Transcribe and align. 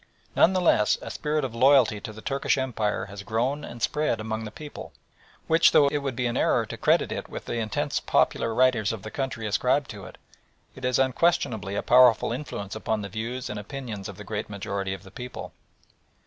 None 0.35 0.53
the 0.53 0.61
less 0.61 0.97
a 1.03 1.11
spirit 1.11 1.45
of 1.45 1.53
loyalty 1.53 2.01
to 2.01 2.11
the 2.11 2.23
Turkish 2.23 2.57
Empire 2.57 3.05
has 3.05 3.21
grown 3.21 3.63
and 3.63 3.83
spread 3.83 4.19
among 4.19 4.45
the 4.45 4.49
people, 4.51 4.93
which, 5.45 5.73
though 5.73 5.89
it 5.89 5.99
would 5.99 6.15
be 6.15 6.25
an 6.25 6.35
error 6.35 6.65
to 6.65 6.75
credit 6.75 7.11
it 7.11 7.29
with 7.29 7.45
the 7.45 7.59
intensity 7.59 8.03
popular 8.07 8.51
writers 8.51 8.91
of 8.91 9.03
the 9.03 9.11
country 9.11 9.45
ascribe 9.45 9.87
to 9.89 10.05
it, 10.05 10.17
has 10.83 10.97
unquestionably 10.97 11.75
a 11.75 11.83
powerful 11.83 12.31
influence 12.33 12.73
upon 12.75 13.03
the 13.03 13.09
views 13.09 13.47
and 13.47 13.59
opinions 13.59 14.09
of 14.09 14.17
the 14.17 14.23
great 14.23 14.49
majority 14.49 14.95
of 14.95 15.03
the 15.03 15.11
people. 15.11 15.51